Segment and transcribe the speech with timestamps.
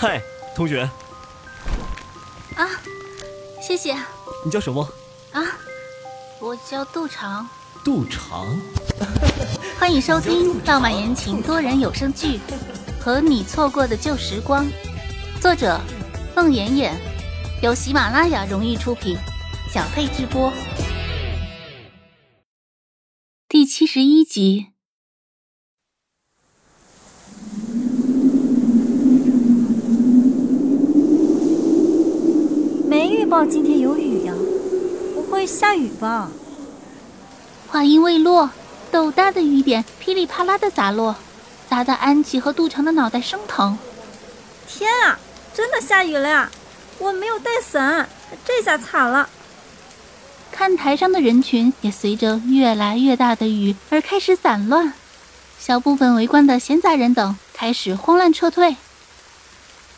[0.00, 0.22] 嗨，
[0.54, 0.88] 同学。
[2.54, 2.70] 啊，
[3.60, 3.96] 谢谢。
[4.44, 4.88] 你叫什么？
[5.32, 5.42] 啊，
[6.38, 7.48] 我叫杜长。
[7.84, 8.46] 杜长。
[9.76, 12.38] 欢迎收听浪漫言情多人有声剧
[13.02, 14.64] 《和你错过的旧时光》，
[15.40, 15.80] 作者：
[16.36, 16.96] 孟妍妍，
[17.60, 19.18] 由喜马拉雅荣誉出品，
[19.68, 20.52] 小佩直播。
[23.48, 24.68] 第七十一集。
[32.90, 34.32] 没预报今天有雨呀，
[35.14, 36.30] 不会下雨吧？
[37.66, 38.48] 话音未落，
[38.90, 41.14] 豆大的雨点噼里啪啦的砸落，
[41.68, 43.76] 砸得安琪和杜长的脑袋生疼。
[44.66, 45.18] 天啊，
[45.52, 46.50] 真的下雨了呀！
[46.96, 48.08] 我没有带伞，
[48.46, 49.28] 这下惨了。
[50.50, 54.94] 看台上的人群也随着越来越大的雨而开始散乱，
[55.58, 58.76] 小部分围观的闲杂人等开始慌乱撤退。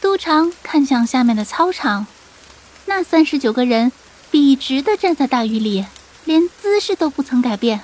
[0.00, 2.06] 杜长看向下面的操场。
[2.86, 3.92] 那三十九个人
[4.30, 5.84] 笔直的站在大雨里，
[6.24, 7.80] 连姿势都不曾改变。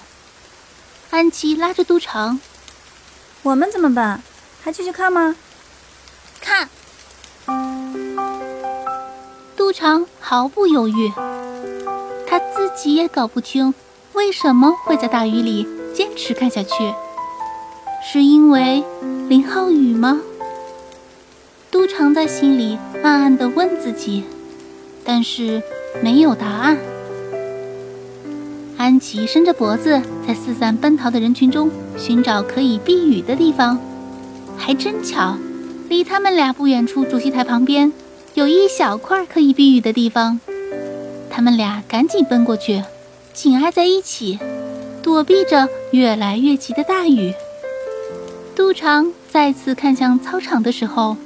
[1.11, 2.41] 安琪拉着都长
[3.43, 4.23] ：“我们怎么办？
[4.63, 5.37] 还继续看吗？”
[6.41, 6.69] 看。
[9.57, 11.13] 都长毫不犹豫，
[12.27, 13.75] 他自己也搞不清
[14.13, 16.71] 为什么会在大雨里坚持看下去，
[18.03, 18.85] 是因为
[19.29, 20.21] 林浩宇吗？
[21.71, 24.25] 都长在心里暗暗的问自己。
[25.05, 25.63] 但是
[26.03, 26.79] 没有答案。
[28.77, 33.79] 安琪伸着脖子，在四散奔逃的人群中寻找可以避雨的地方。
[34.57, 35.37] 还真巧，
[35.89, 37.93] 离他们俩不远处主席台旁边
[38.35, 40.41] 有一小块可以避雨的地方。
[41.31, 42.83] 他们俩赶紧奔过去，
[43.33, 44.39] 紧挨在一起，
[45.03, 47.33] 躲避着越来越急的大雨。
[48.55, 51.17] 杜长再次看向操场的时候。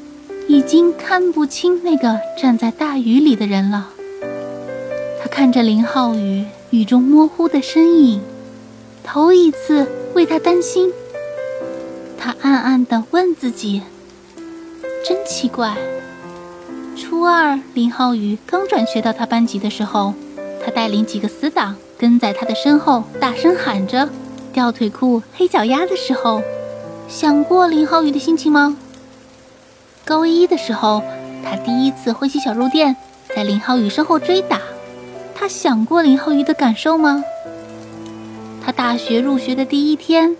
[0.48, 3.90] 已经看不清那个站在大雨里的人了。
[5.20, 8.20] 他看着林浩宇雨中模糊的身影，
[9.02, 10.92] 头一次为他担心。
[12.18, 13.82] 他暗暗地问自己
[15.06, 15.76] ：“真奇怪，
[16.96, 20.14] 初二林浩宇刚转学到他班级的时候，
[20.64, 24.08] 他带领几个死党跟在他的身后，大声喊着
[24.52, 26.40] ‘吊腿裤、黑脚丫’的时候，
[27.08, 28.76] 想过林浩宇的心情吗？”
[30.06, 31.02] 高一的时候，
[31.44, 32.94] 他第一次挥起小肉垫，
[33.34, 34.60] 在林浩宇身后追打。
[35.34, 37.24] 他想过林浩宇的感受吗？
[38.64, 40.36] 他大学入学的第一天，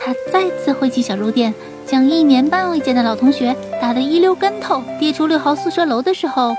[0.00, 1.52] 他再次挥起小肉垫，
[1.84, 6.54] 将一年半未见的老同学打得一溜跟头，跌出六号宿舍楼的时候，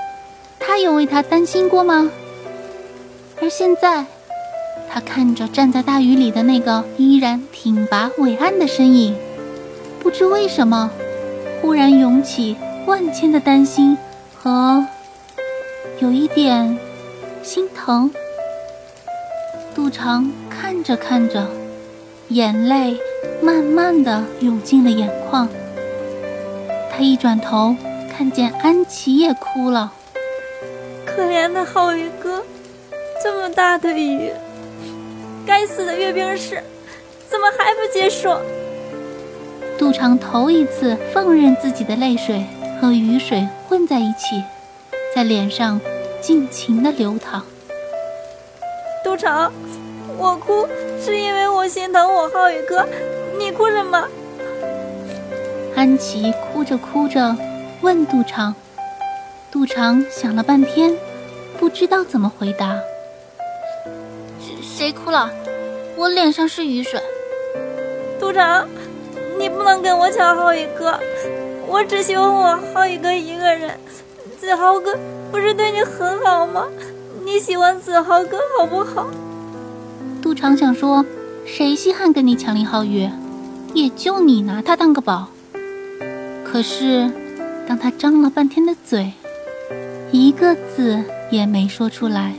[0.58, 2.10] 他有为他担心过吗？
[3.40, 4.04] 而现在，
[4.86, 9.16] 他看着站在大雨里的那个依然挺拔伟岸的身影，
[9.98, 10.90] 不知为什么。
[11.60, 12.56] 忽然涌起
[12.86, 13.96] 万千的担心
[14.34, 14.84] 和
[15.98, 16.78] 有一点
[17.42, 18.10] 心疼。
[19.74, 21.46] 杜长看着看着，
[22.28, 22.98] 眼泪
[23.42, 25.48] 慢慢的涌进了眼眶。
[26.90, 27.76] 他一转头，
[28.10, 29.92] 看见安琪也哭了。
[31.06, 32.42] 可怜的浩宇哥，
[33.22, 34.32] 这么大的雨，
[35.46, 36.62] 该死的阅兵式，
[37.28, 38.28] 怎么还不结束？
[39.80, 42.44] 杜长头一次放任自己的泪水
[42.78, 44.44] 和雨水混在一起，
[45.16, 45.80] 在脸上
[46.20, 47.42] 尽情的流淌。
[49.02, 49.50] 杜长，
[50.18, 50.68] 我哭
[51.02, 52.86] 是因为我心疼我浩宇哥，
[53.38, 54.06] 你哭什么？
[55.74, 57.34] 安琪哭着哭着
[57.80, 58.54] 问杜长，
[59.50, 60.94] 杜长想了半天，
[61.58, 62.78] 不知道怎么回答。
[64.38, 65.30] 谁谁哭了？
[65.96, 67.00] 我脸上是雨水。
[68.20, 68.68] 杜长。
[69.40, 71.00] 你不能跟我抢浩宇哥，
[71.66, 73.70] 我只喜欢我浩宇哥一个人。
[74.38, 74.94] 子豪哥
[75.32, 76.66] 不是对你很好吗？
[77.24, 79.06] 你喜欢子豪哥好不好？
[80.20, 81.06] 杜长想说，
[81.46, 83.08] 谁稀罕跟你抢林浩宇？
[83.72, 85.28] 也就你拿他当个宝。
[86.44, 87.10] 可是，
[87.66, 89.14] 当他张了半天的嘴，
[90.12, 92.34] 一个字也没说出来。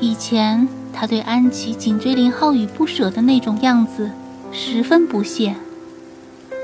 [0.00, 4.10] 以前他对安琪紧追林浩宇不舍的那种样子。
[4.52, 5.54] 十分不屑，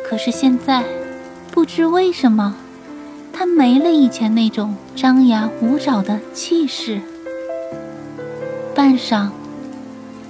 [0.09, 0.85] 可是现在，
[1.50, 2.56] 不知为什么，
[3.33, 7.00] 他没了以前那种张牙舞爪的气势。
[8.75, 9.29] 半晌，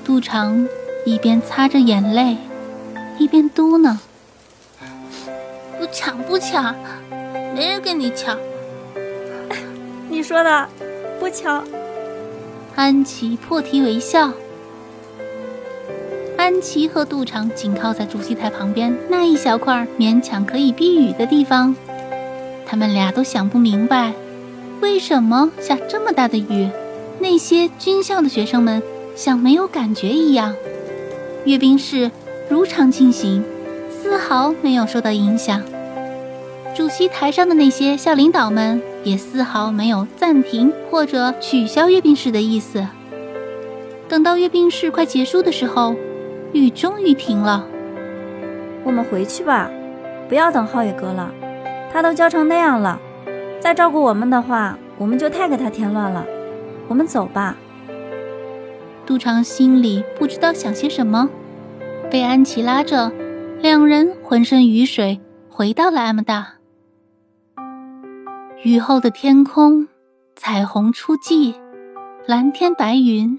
[0.04, 0.68] 杜长
[1.04, 2.36] 一边擦着眼泪，
[3.18, 3.96] 一边嘟囔
[5.78, 6.74] ：“不抢不抢，
[7.54, 8.38] 没人跟你抢。”
[10.08, 10.68] 你说的，
[11.18, 11.66] 不抢。
[12.76, 14.30] 安琪破涕为笑。
[16.46, 21.74] 安琪和杜长紧靠在主席台旁边那一小块勉强可以避雨的地方，
[22.64, 24.12] 他们俩都想不明白，
[24.80, 26.70] 为什么下这么大的雨，
[27.18, 28.80] 那些军校的学生们
[29.16, 30.54] 像没有感觉一样，
[31.44, 32.12] 阅兵式
[32.48, 33.42] 如常进行，
[33.90, 35.60] 丝毫没有受到影响。
[36.76, 42.86] 主席台上的那些校领导们也丝毫没有暂停或者取消阅兵式的意思。
[44.08, 45.96] 等到阅兵式快结束的时候，
[46.56, 47.66] 雨终于停了。
[48.82, 49.70] 我们回去吧，
[50.28, 51.30] 不要等浩宇哥了，
[51.92, 53.00] 他都教成那样了，
[53.60, 56.24] 再照顾我们的话，我们就太给他添乱了。
[56.88, 57.56] 我们走吧。
[59.04, 61.28] 杜长心里不知道想些什么，
[62.10, 63.12] 被安琪拉着，
[63.60, 66.54] 两人浑身雨水，回到了 M 大。
[68.64, 69.86] 雨后的天空，
[70.34, 71.54] 彩虹初霁，
[72.26, 73.38] 蓝天白云。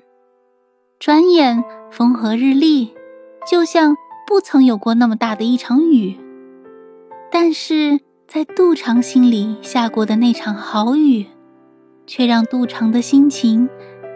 [0.99, 2.93] 转眼风和日丽，
[3.49, 3.95] 就像
[4.27, 6.19] 不曾有过那么大的一场雨。
[7.31, 11.25] 但是在杜长心里下过的那场好雨，
[12.05, 13.69] 却让杜长的心情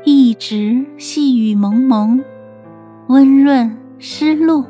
[0.03, 2.21] 一直细雨蒙蒙，
[3.07, 4.65] 温润湿漉。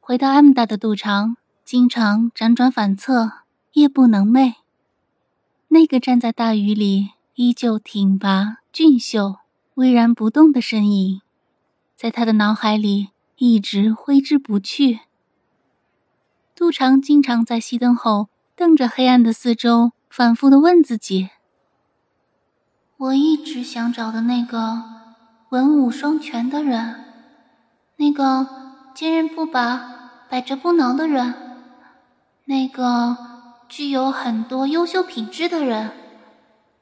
[0.00, 3.32] 回到 M 大的杜长，经常辗转反侧，
[3.72, 4.56] 夜不能寐。
[5.68, 9.36] 那个站在大雨里依旧挺拔俊秀、
[9.72, 11.22] 巍然不动的身影，
[11.96, 13.08] 在他的脑海里
[13.38, 15.00] 一直挥之不去。
[16.54, 21.30] 杜长经常在熄灯后瞪着黑暗的四周，反复的问自己
[22.98, 24.82] ：“我一直想找的那个
[25.48, 27.06] 文武双全的人，
[27.96, 28.46] 那个
[28.94, 29.92] 坚韧不拔。”
[30.26, 31.43] 百折不挠的人，
[32.46, 33.16] 那个
[33.68, 35.90] 具有很多优秀品质的人，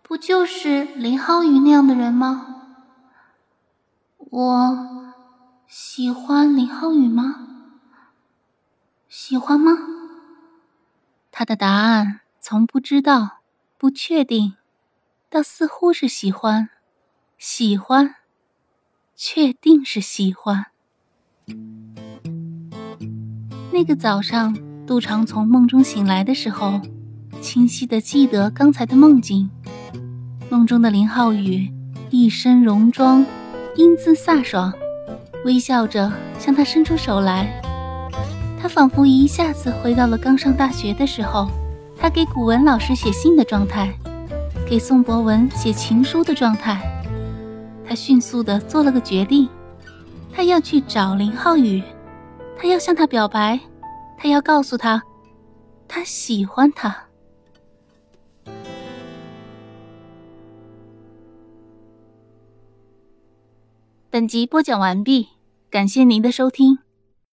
[0.03, 2.47] 不就是林浩宇那样的人吗？
[4.19, 5.15] 我
[5.69, 7.47] 喜欢林浩宇吗？
[9.09, 9.73] 喜欢吗？
[11.31, 13.39] 他的答案从不知道、
[13.79, 14.57] 不确定，
[15.31, 16.71] 到似乎是喜欢、
[17.39, 18.17] 喜欢、
[19.15, 20.67] 确定是喜欢。
[23.73, 26.81] 那个早上，杜长从梦中醒来的时候，
[27.41, 29.49] 清晰的记得刚才的梦境。
[30.51, 31.71] 梦中的林浩宇
[32.11, 33.25] 一身戎装，
[33.77, 34.73] 英姿飒爽，
[35.45, 37.49] 微笑着向他伸出手来。
[38.61, 41.49] 他仿佛一下子回到了刚上大学的时候，
[41.97, 43.89] 他给古文老师写信的状态，
[44.69, 46.81] 给宋博文写情书的状态。
[47.87, 49.49] 他迅速的做了个决定，
[50.33, 51.83] 他要去找林浩宇。
[52.59, 53.59] 他要向他表白，
[54.23, 55.03] 他要告诉他，
[55.89, 57.09] 他喜欢他。
[64.09, 65.27] 本集播讲完毕，
[65.69, 66.79] 感谢您的收听。